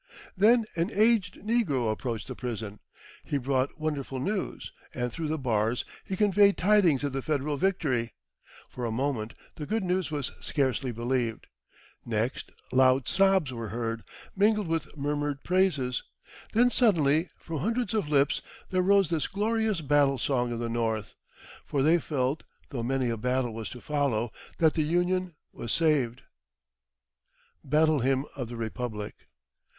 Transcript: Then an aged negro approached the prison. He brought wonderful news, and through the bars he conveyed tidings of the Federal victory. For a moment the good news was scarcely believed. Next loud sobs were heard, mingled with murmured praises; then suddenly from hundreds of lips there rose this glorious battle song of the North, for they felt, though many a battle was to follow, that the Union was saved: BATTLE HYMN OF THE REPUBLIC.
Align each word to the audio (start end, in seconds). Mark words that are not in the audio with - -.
Then 0.35 0.65
an 0.75 0.89
aged 0.91 1.35
negro 1.43 1.91
approached 1.91 2.27
the 2.27 2.33
prison. 2.33 2.79
He 3.23 3.37
brought 3.37 3.79
wonderful 3.79 4.19
news, 4.19 4.71
and 4.95 5.11
through 5.13 5.27
the 5.27 5.37
bars 5.37 5.85
he 6.03 6.15
conveyed 6.17 6.57
tidings 6.57 7.03
of 7.03 7.13
the 7.13 7.21
Federal 7.21 7.55
victory. 7.55 8.15
For 8.67 8.83
a 8.83 8.89
moment 8.91 9.35
the 9.57 9.67
good 9.67 9.83
news 9.83 10.09
was 10.09 10.31
scarcely 10.39 10.91
believed. 10.91 11.45
Next 12.03 12.49
loud 12.71 13.07
sobs 13.07 13.53
were 13.53 13.67
heard, 13.67 14.01
mingled 14.35 14.65
with 14.65 14.97
murmured 14.97 15.43
praises; 15.43 16.01
then 16.53 16.71
suddenly 16.71 17.29
from 17.37 17.59
hundreds 17.59 17.93
of 17.93 18.09
lips 18.09 18.41
there 18.71 18.81
rose 18.81 19.11
this 19.11 19.27
glorious 19.27 19.81
battle 19.81 20.17
song 20.17 20.51
of 20.51 20.57
the 20.59 20.67
North, 20.67 21.13
for 21.63 21.83
they 21.83 21.99
felt, 21.99 22.41
though 22.71 22.81
many 22.81 23.09
a 23.11 23.17
battle 23.17 23.53
was 23.53 23.69
to 23.69 23.79
follow, 23.79 24.31
that 24.57 24.73
the 24.73 24.81
Union 24.81 25.35
was 25.53 25.71
saved: 25.71 26.23
BATTLE 27.63 27.99
HYMN 28.01 28.25
OF 28.35 28.47
THE 28.47 28.55
REPUBLIC. 28.57 29.13